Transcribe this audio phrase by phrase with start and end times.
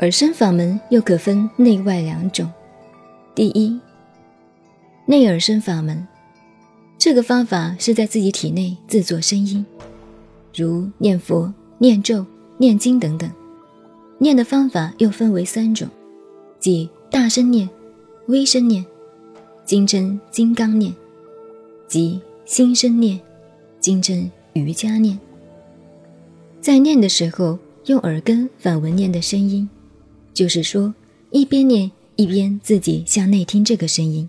[0.00, 2.46] 耳声法门又可分内外两种。
[3.34, 3.80] 第一，
[5.06, 6.06] 内耳声法门，
[6.98, 9.64] 这个方法是在自己体内自作声音，
[10.54, 12.26] 如念佛、念咒、
[12.58, 13.30] 念经等等。
[14.18, 15.88] 念的方法又分为三种，
[16.60, 17.66] 即大声念、
[18.26, 18.84] 微声念、
[19.64, 20.94] 经称金刚念，
[21.88, 23.18] 即心声念、
[23.80, 25.18] 经称瑜伽念。
[26.60, 29.66] 在念的时候，用耳根反闻念的声音。
[30.36, 30.94] 就是说，
[31.30, 34.28] 一边念一边自己向内听这个声音。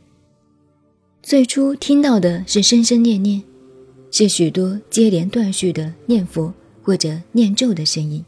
[1.21, 3.43] 最初听到的是声声念念，
[4.09, 8.23] 是许多接连断续的念佛或者念咒的声音。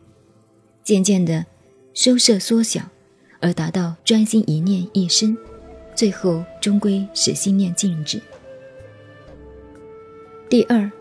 [0.83, 1.45] 渐渐的
[1.93, 2.81] 收摄缩小，
[3.39, 5.37] 而达到专心一念一声，
[5.95, 8.21] 最后终归使心念静止。
[10.49, 10.91] 第二，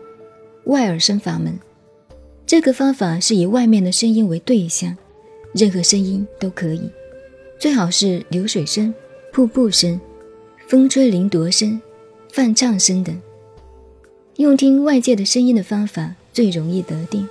[0.63, 1.59] 外耳声法门，
[2.45, 4.95] 这个方法是以外面的声音为对象。
[5.53, 6.89] 任何声音都可以，
[7.57, 8.93] 最好是流水声、
[9.31, 9.99] 瀑布声、
[10.67, 11.81] 风吹林夺声、
[12.31, 13.19] 泛唱声等。
[14.37, 17.27] 用听外界的声音的方法最容易得定。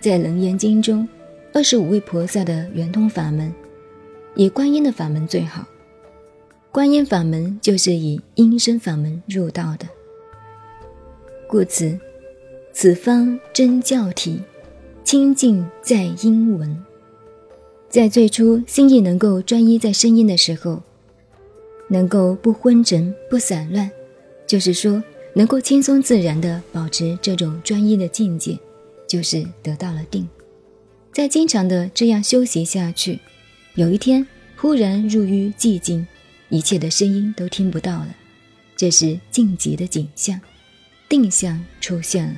[0.00, 1.08] 在《楞严经》中，
[1.52, 3.54] 二十五位菩萨的圆通法门，
[4.34, 5.66] 以观音的法门最好。
[6.72, 9.86] 观音法门就是以音声法门入道的，
[11.46, 11.96] 故此，
[12.72, 14.42] 此方真教体，
[15.04, 16.84] 清净在音闻。
[17.94, 20.82] 在最初心意能够专一在声音的时候，
[21.86, 23.88] 能够不昏沉不散乱，
[24.48, 25.00] 就是说
[25.32, 28.58] 能够轻松自然地保持这种专一的境界，
[29.06, 30.28] 就是得到了定。
[31.12, 33.20] 在经常的这样修习下去，
[33.76, 36.04] 有一天忽然入于寂静，
[36.48, 38.08] 一切的声音都听不到了，
[38.74, 40.40] 这是静极的景象，
[41.08, 42.34] 定相出现了。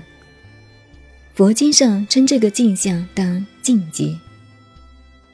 [1.33, 4.19] 佛经上称这个镜像当静极。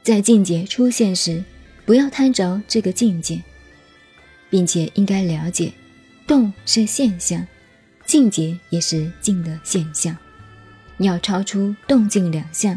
[0.03, 1.43] 在境界出现时，
[1.87, 3.41] 不要贪着这个境界，
[4.51, 5.73] 并且应该了解，
[6.27, 7.47] 动是现象，
[8.05, 10.17] 境界也是静的现象。
[10.99, 12.77] 要超出动静两相，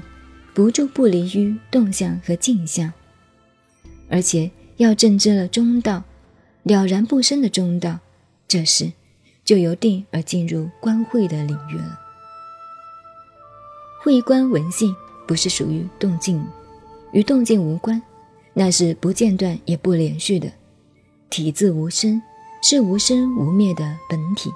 [0.53, 2.93] 不住不离于动相和静相，
[4.09, 6.03] 而且要正知了中道，
[6.63, 7.99] 了然不生的中道，
[8.47, 8.91] 这时
[9.43, 11.99] 就由定而进入观慧的领域了。
[14.03, 14.95] 慧观闻性
[15.27, 16.43] 不是属于动静。
[17.15, 18.01] 与动静无关，
[18.53, 20.51] 那是不间断也不连续的，
[21.29, 22.21] 体自无声，
[22.61, 24.51] 是无生无灭的本体。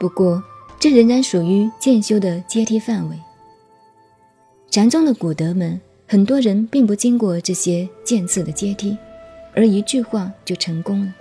[0.00, 0.42] 不过，
[0.80, 3.16] 这仍然属于渐修的阶梯范围。
[4.68, 8.98] 禅宗的古德们，很多人并不经过这些渐次的阶梯，
[9.54, 11.14] 而一句话就成功了，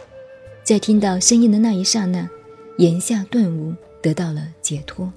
[0.63, 2.27] 在听到声音的那一刹那，
[2.79, 5.13] 言下顿悟，得到了解脱。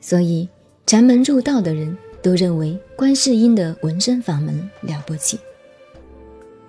[0.00, 0.48] 所以，
[0.86, 1.96] 禅门入道的人。
[2.22, 5.38] 都认为观世音的闻声法门了不起。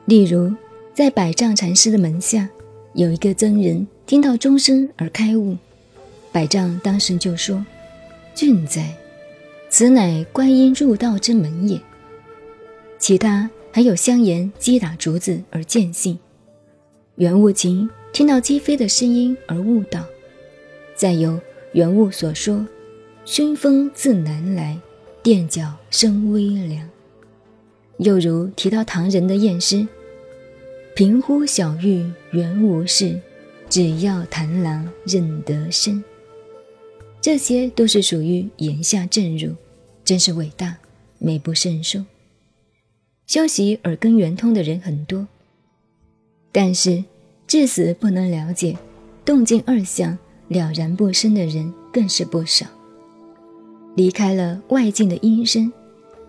[0.06, 0.52] 例如，
[0.94, 2.50] 在百丈禅师的门下，
[2.94, 5.56] 有一个僧人听到钟声而开悟，
[6.32, 7.64] 百丈当时就说
[8.34, 8.96] ：“俊哉，
[9.70, 11.80] 此乃观音入道之门也。”
[12.98, 16.18] 其他还有香言击打竹子而见性，
[17.16, 20.04] 圆悟琴听到鸡飞的声音而悟道，
[20.96, 21.40] 再有
[21.74, 22.68] 圆悟所说
[23.26, 24.78] ：“熏风自南来。”
[25.22, 26.90] 垫脚生微凉，
[27.98, 29.86] 又如提到唐人的验尸，
[30.96, 33.20] 平呼小玉原无事，
[33.70, 36.02] 只要谭郎认得身。
[37.22, 39.54] 这些都是属于言下正入，
[40.06, 40.78] 真是伟大，
[41.18, 42.04] 美不胜收。
[43.28, 45.28] 修习耳根圆通的人很多，
[46.54, 47.04] 但是
[47.46, 48.78] 至死不能了解
[49.26, 52.66] 动静二相了然不生的人更是不少。
[54.00, 55.70] 离开了外境的音声，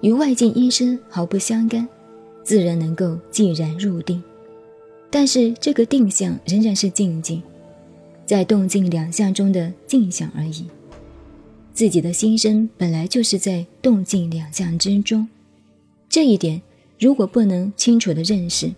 [0.00, 1.88] 与外境音声毫不相干，
[2.42, 4.20] 自然能够寂然入定。
[5.08, 7.41] 但是这个定向仍然是静静，
[8.26, 10.64] 在动静两相中的静想而已。
[11.72, 15.28] 自己的心声本来就是在动静两相之中，
[16.08, 16.61] 这一点
[16.99, 18.69] 如果不能清楚的认识，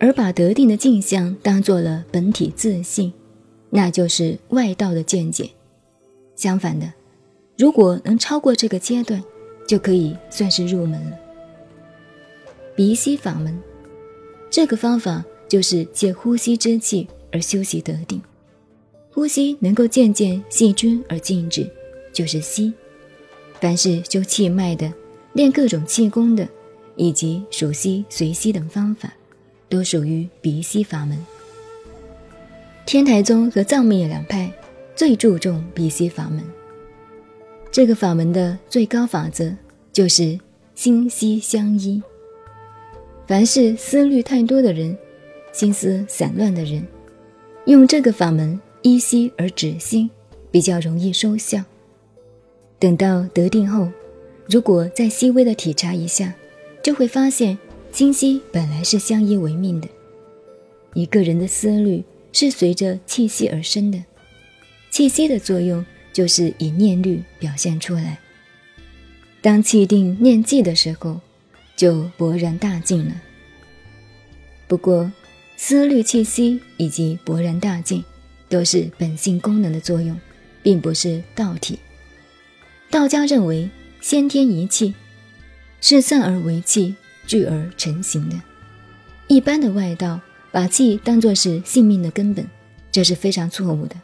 [0.00, 3.12] 而把得定的静相当做了本体自信，
[3.70, 5.48] 那就是外道的见解。
[6.34, 6.92] 相反的。
[7.56, 9.22] 如果能超过这个阶段，
[9.66, 11.18] 就可以算是入门了。
[12.74, 13.56] 鼻息法门，
[14.50, 18.20] 这个方法就是借呼吸之气而修习得定。
[19.10, 21.70] 呼吸能够渐渐细均而静止，
[22.12, 22.72] 就是息。
[23.60, 24.90] 凡是修气脉的、
[25.34, 26.48] 练各种气功的，
[26.96, 29.12] 以及数息随息等方法，
[29.68, 31.24] 都属于鼻息法门。
[32.86, 34.50] 天台宗和藏密两派
[34.96, 36.42] 最注重鼻息法门。
[37.72, 39.50] 这个法门的最高法则
[39.94, 40.38] 就是
[40.74, 42.02] 心息相依。
[43.26, 44.94] 凡是思虑太多的人，
[45.52, 46.86] 心思散乱的人，
[47.64, 50.10] 用这个法门依息而止心，
[50.50, 51.64] 比较容易收效。
[52.78, 53.88] 等到得定后，
[54.46, 56.34] 如果再细微的体察一下，
[56.82, 57.56] 就会发现
[57.90, 59.88] 心息本来是相依为命的。
[60.92, 62.04] 一个人的思虑
[62.34, 63.98] 是随着气息而生的，
[64.90, 65.82] 气息的作用
[66.12, 68.18] 就是以念律表现出来。
[69.40, 71.20] 当气定念寂的时候，
[71.74, 73.14] 就勃然大静了。
[74.68, 75.10] 不过，
[75.56, 78.04] 思虑气息以及勃然大静，
[78.48, 80.18] 都是本性功能的作用，
[80.62, 81.78] 并不是道体。
[82.90, 83.68] 道家认为，
[84.00, 84.94] 先天一气
[85.80, 86.94] 是散而为气，
[87.26, 88.40] 聚而成形的。
[89.28, 90.20] 一般的外道
[90.50, 92.46] 把气当作是性命的根本，
[92.90, 93.96] 这是非常错误的。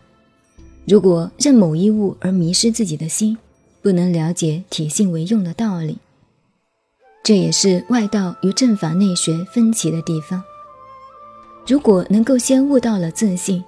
[0.89, 3.37] 如果任某一物而迷失自己的心，
[3.83, 5.99] 不能了解体性为用的道理，
[7.23, 10.43] 这也是外道与正法内学分歧的地方。
[11.67, 13.63] 如果能够先悟到了自信，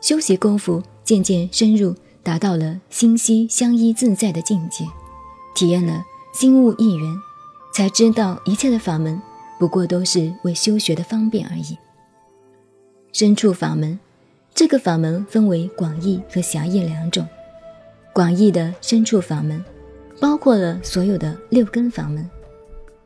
[0.00, 1.94] 修习功夫渐渐深入。
[2.24, 4.84] 达到了心息相依自在的境界，
[5.56, 7.16] 体验了心悟一缘，
[7.74, 9.20] 才知道一切的法门
[9.58, 11.76] 不过都是为修学的方便而已。
[13.12, 13.98] 深处法门，
[14.54, 17.26] 这个法门分为广义和狭义两种。
[18.12, 19.64] 广义的深处法门，
[20.20, 22.28] 包括了所有的六根法门，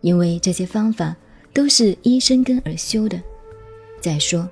[0.00, 1.16] 因为这些方法
[1.52, 3.20] 都是依生根而修的。
[4.00, 4.48] 再说，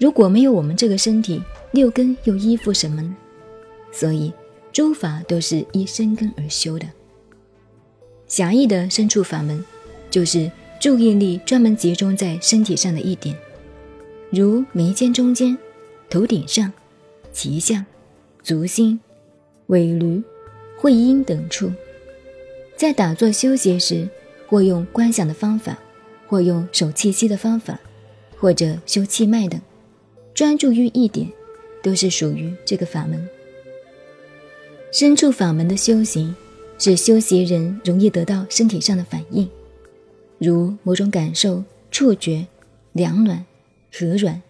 [0.00, 1.40] 如果没有我们这个身体，
[1.70, 3.16] 六根又依附什么呢？
[3.92, 4.32] 所以，
[4.72, 6.86] 诸法都是依生根而修的。
[8.26, 9.64] 狭义的深处法门，
[10.10, 10.50] 就是
[10.80, 13.36] 注意力专门集中在身体上的一点，
[14.30, 15.56] 如眉间中间、
[16.08, 16.72] 头顶上、
[17.32, 17.84] 脐下、
[18.42, 18.98] 足心、
[19.66, 20.22] 尾闾、
[20.78, 21.70] 会阴等处。
[22.76, 24.08] 在打坐修习时，
[24.46, 25.78] 或用观想的方法，
[26.28, 27.80] 或用手气息的方法，
[28.36, 29.60] 或者修气脉等，
[30.34, 31.30] 专注于一点，
[31.82, 33.28] 都是属于这个法门。
[34.92, 36.34] 深处法门的修行，
[36.78, 39.48] 使修习人容易得到身体上的反应，
[40.38, 42.46] 如某种感受、触觉、
[42.92, 43.44] 凉暖、
[43.92, 44.40] 和软、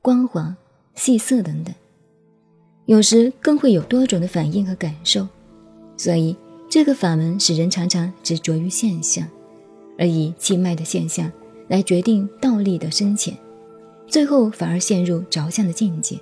[0.00, 0.54] 光滑、
[0.94, 1.74] 细色等等。
[2.86, 5.26] 有时更会有多种的反应和感受。
[5.96, 6.36] 所以，
[6.68, 9.26] 这个法门使人常常执着于现象，
[9.98, 11.30] 而以气脉的现象
[11.68, 13.36] 来决定道力的深浅，
[14.08, 16.18] 最后反而陷入着相的境界。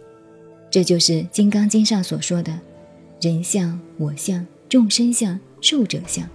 [0.71, 2.61] 这就是《金刚经》上所说的。
[3.21, 6.29] 人相、我相、众生相、寿者相。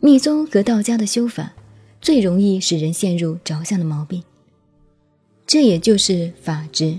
[0.00, 1.52] 密宗和道家的修法，
[2.00, 4.22] 最容易使人陷入着相的毛病。
[5.50, 6.96] 这也就是法执，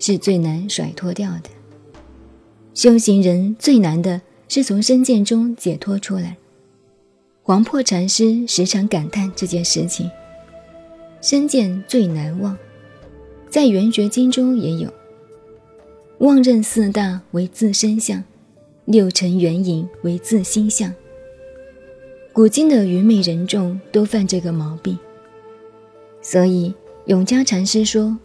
[0.00, 1.50] 是最难甩脱掉的。
[2.74, 6.36] 修行人最难的是从身见中解脱出来。
[7.44, 10.10] 黄破禅师时常感叹这件事情：
[11.20, 12.58] 身见最难忘，
[13.48, 14.92] 在《圆觉经》中也有。
[16.18, 18.24] 妄认四大为自身相，
[18.84, 20.92] 六尘缘影为自心相。
[22.32, 24.98] 古今的愚昧人众都犯这个毛病，
[26.20, 26.74] 所以
[27.06, 28.16] 永嘉禅师说：“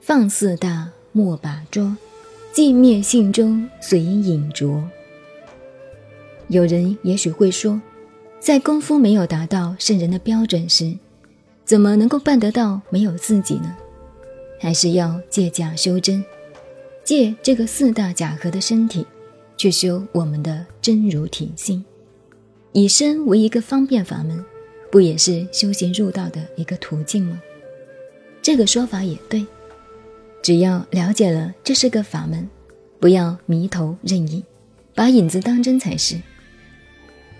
[0.00, 1.94] 放四大莫把捉，
[2.54, 4.82] 寂灭性中随影着。”
[6.48, 7.78] 有人也许会说，
[8.40, 10.96] 在功夫没有达到圣人的标准时，
[11.66, 13.76] 怎么能够办得到没有自己呢？
[14.58, 16.24] 还是要借假修真。
[17.04, 19.06] 借这个四大假合的身体，
[19.58, 21.84] 去修我们的真如体性，
[22.72, 24.42] 以身为一个方便法门，
[24.90, 27.42] 不也是修行入道的一个途径吗？
[28.44, 29.46] 这个说法也对，
[30.42, 32.46] 只要了解了这是个法门，
[33.00, 34.44] 不要迷头认影，
[34.94, 36.20] 把影子当真才是。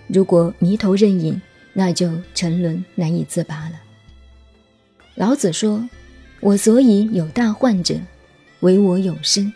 [0.07, 1.39] 如果迷头认影，
[1.73, 3.79] 那就沉沦难以自拔了。
[5.13, 5.87] 老子说
[6.41, 7.99] ：“我所以有大患者。”
[8.61, 9.53] 唯我有身，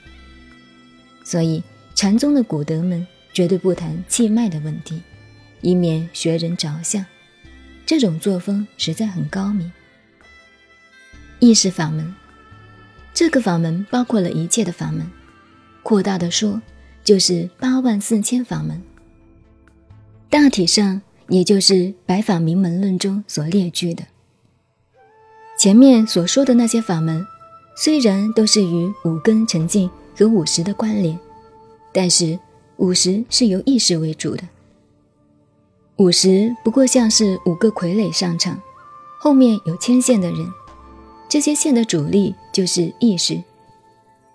[1.24, 1.64] 所以
[1.96, 5.02] 禅宗的古德们绝对不谈气脉的问题，
[5.62, 7.04] 以免学人着相。
[7.88, 9.72] 这种作风实在很高明。
[11.40, 12.14] 意识法门，
[13.14, 15.10] 这个法门包括了一切的法门，
[15.84, 16.62] 扩大的说，
[17.04, 18.82] 就是八万四千法门。
[20.30, 21.74] 大体上，也就是
[22.06, 24.04] 《百法明门论》中所列举的。
[25.58, 27.26] 前面所说的那些法门。
[27.82, 31.18] 虽然都是与五根沉静和五识的关联，
[31.94, 32.38] 但是
[32.76, 34.44] 五识是由意识为主的。
[35.96, 38.62] 五识不过像是五个傀儡上场，
[39.18, 40.46] 后面有牵线的人，
[41.30, 43.42] 这些线的主力就是意识，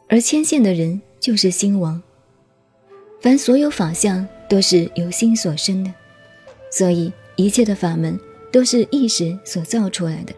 [0.08, 2.00] 而牵线的人就是心王。
[3.20, 5.92] 凡所有法相都是由心所生的，
[6.70, 8.18] 所以一切的法门
[8.52, 10.32] 都是意识所造出来的。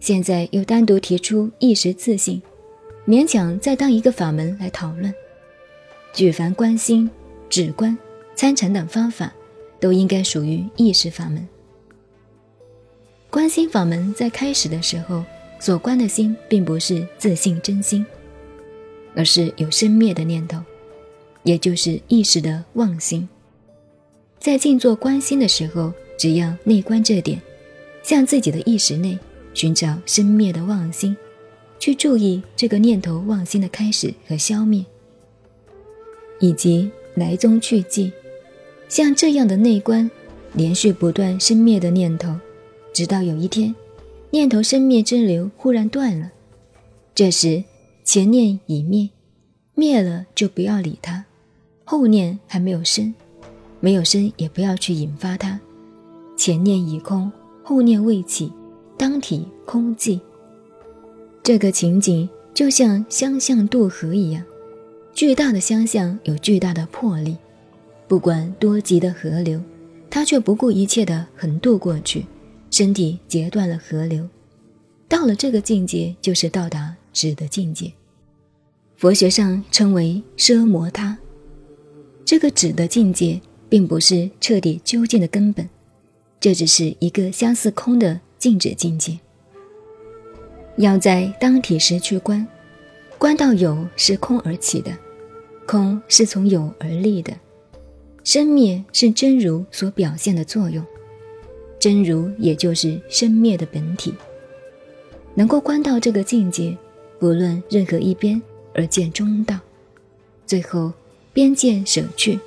[0.00, 2.40] 现在又单独提出意识自信，
[3.06, 5.14] 勉强再当一个法门来讨论。
[6.14, 7.10] 举凡观心、
[7.50, 7.96] 止观、
[8.34, 9.32] 参禅等方法，
[9.78, 11.46] 都应该属于意识法门。
[13.28, 15.24] 观心法门在开始的时候
[15.62, 18.04] 所观的心，并不是自信真心，
[19.14, 20.58] 而是有生灭的念头，
[21.44, 23.28] 也就是意识的妄心。
[24.40, 27.40] 在静坐观心的时候，只要内观这点，
[28.02, 29.16] 向自己的意识内
[29.54, 31.16] 寻找生灭的妄心，
[31.78, 34.84] 去注意这个念头妄心的开始和消灭，
[36.40, 38.10] 以及来踪去迹，
[38.88, 40.10] 像这样的内观，
[40.54, 42.34] 连续不断生灭的念头，
[42.92, 43.72] 直到有一天，
[44.32, 46.32] 念头生灭之流忽然断了，
[47.14, 47.62] 这时
[48.02, 49.10] 前念已灭，
[49.74, 51.22] 灭了就不要理它，
[51.84, 53.12] 后念还没有生。
[53.78, 55.60] 没有生，也不要去引发它。
[56.34, 57.30] 前念已空，
[57.62, 58.50] 后念未起，
[58.96, 60.18] 当体空寂。
[61.42, 64.42] 这个情景就像相向渡河一样，
[65.12, 67.36] 巨大的相向有巨大的魄力，
[68.08, 69.60] 不管多急的河流，
[70.08, 72.24] 它却不顾一切地横渡过去，
[72.72, 74.28] 身体截断了河流。
[75.06, 77.92] 到了这个境界，就是到达止的境界。
[78.96, 81.16] 佛学上称为奢摩他。
[82.24, 83.40] 这个止的境界。
[83.72, 85.66] 并不是彻底究竟的根本，
[86.38, 89.18] 这只是一个相似空的静止境界。
[90.76, 92.46] 要在当体时去观，
[93.16, 94.92] 观到有是空而起的，
[95.66, 97.32] 空是从有而立的，
[98.24, 100.84] 生灭是真如所表现的作用，
[101.82, 104.14] 真如也就是生灭的本体。
[105.34, 106.76] 能够观到这个境界，
[107.18, 108.40] 不论任何一边
[108.72, 109.58] 而见中道，
[110.46, 110.92] 最后
[111.32, 112.38] 边界舍去。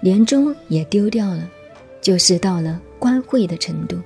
[0.00, 1.50] 连中也丢掉了，
[2.00, 3.96] 就是到了观慧的程度。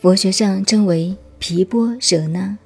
[0.00, 2.56] 佛学上称为毗波舍那。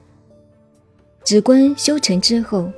[1.24, 2.70] 止观修成之后，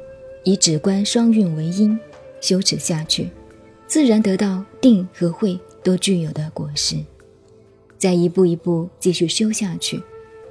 [0.45, 1.99] 以止观双运为因，
[2.41, 3.29] 修持下去，
[3.87, 6.97] 自然得到定和慧都具有的果实。
[8.01, 10.03] 再一步一步继续修下去，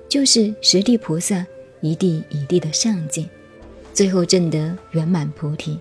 [0.07, 1.45] 就是十地菩萨
[1.81, 3.27] 一地一地的上进，
[3.93, 5.77] 最后证得圆满菩提。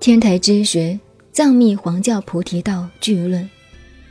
[0.00, 0.98] 天台之学。
[1.34, 3.48] 藏密黄教菩提道具论、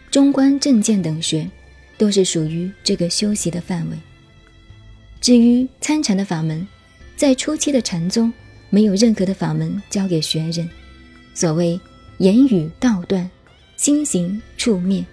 [0.10, 1.48] 中观正见等学，
[1.96, 3.98] 都是属于这个修习的范围。
[5.22, 6.68] 至于参禅的法门，
[7.16, 8.34] 在初期的禅宗，
[8.72, 10.68] 没有任何的法门教给学人。
[11.36, 11.80] 所谓
[12.18, 13.30] 言语道断，
[13.78, 15.06] 心行处灭，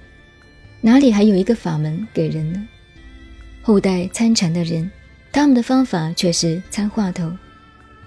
[0.81, 2.69] 哪里还有一个法门给人呢？
[3.63, 4.91] 后代参禅的人，
[5.33, 7.31] 他们的方法却是参话头、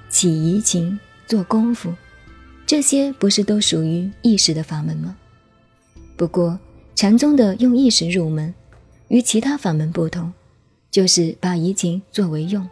[0.10, 0.98] 起疑情、
[1.28, 1.94] 做功夫。
[2.66, 5.16] 这些不是都属于意识的法门吗？
[6.16, 6.58] 不过
[6.96, 8.54] 禅宗的用意识入门，
[9.10, 10.32] 与其他法门不同，
[10.90, 12.68] 就是把移情作为用。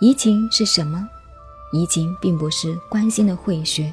[0.00, 1.06] 移情是什么？
[1.74, 3.92] 移情并不是关心的慧学，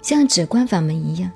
[0.00, 1.28] 像止观法门一样，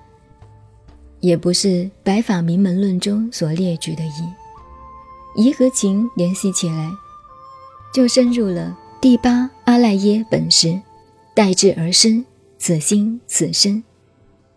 [1.21, 1.69] 也不是
[2.03, 4.11] 《白法名门论》中所列举的移。
[5.37, 6.91] 移和情联系起来，
[7.93, 10.81] 就深入了第八阿赖耶本识，
[11.35, 12.25] 代至而生。
[12.59, 13.85] 此心此身，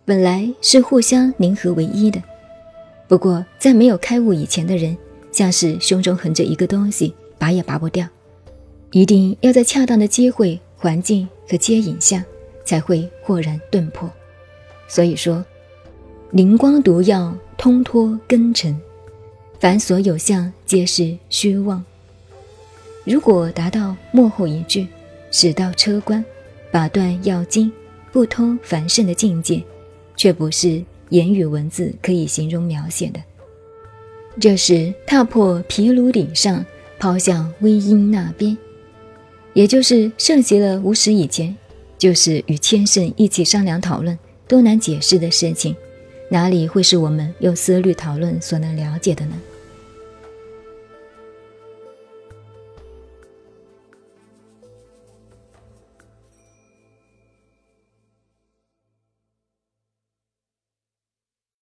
[0.05, 2.23] 本来是互相凝合为一的。
[3.09, 4.97] 不过，在没有开悟以前的人，
[5.33, 8.07] 像是胸中横着一个东西，拔也拔不掉，
[8.91, 12.23] 一定要在恰当的机会、环境和接引下，
[12.63, 14.09] 才会豁然顿破。
[14.87, 15.45] 所以说，
[16.31, 18.79] 灵光毒药，通脱根尘，
[19.59, 21.83] 凡所有相，皆是虚妄。
[23.03, 24.87] 如果达到末后一句，
[25.31, 26.23] 使到车关，
[26.71, 27.71] 把断要经。
[28.11, 29.63] 不通凡圣的境界，
[30.15, 33.19] 却不是言语文字可以形容描写的。
[34.39, 36.63] 这时踏破毗卢顶上，
[36.99, 38.55] 抛向微阴那边，
[39.53, 41.55] 也就是圣习了无始以前，
[41.97, 44.17] 就是与千圣一起商量讨论
[44.47, 45.75] 都难解释的事情，
[46.31, 49.33] 哪里会是我们用思虑讨论所能了解的呢？